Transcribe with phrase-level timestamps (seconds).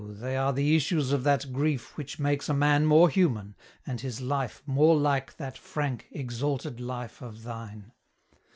[0.19, 3.53] they are the issues of that grief Which makes a man more human,
[3.85, 7.91] and his life More like that frank, exalted life of thine.